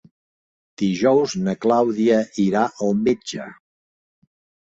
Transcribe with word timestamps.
Dijous 0.81 1.33
na 1.47 1.53
Clàudia 1.65 2.17
irà 2.45 2.63
al 2.87 2.97
metge. 3.09 3.45